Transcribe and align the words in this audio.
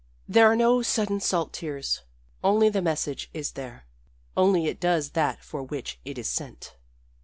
There 0.27 0.47
are 0.47 0.55
no 0.55 0.81
sudden 0.81 1.19
salt 1.19 1.53
tears. 1.53 2.01
Only 2.43 2.69
the 2.69 2.81
message 2.81 3.29
is 3.35 3.51
there 3.51 3.85
only 4.35 4.65
it 4.65 4.79
does 4.79 5.11
that 5.11 5.43
for 5.43 5.61
which 5.61 5.99
it 6.03 6.17
is 6.17 6.27
sent. 6.27 6.75